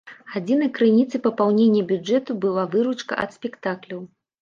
[0.37, 4.07] Адзінай крыніцай папаўнення бюджэту была выручка ад спектакляў.